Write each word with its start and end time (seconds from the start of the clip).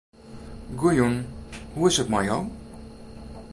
Goejûn, 0.79 1.15
hoe 1.75 1.87
is 1.91 1.97
't 1.99 2.09
mei 2.11 2.25
jo? 2.29 2.37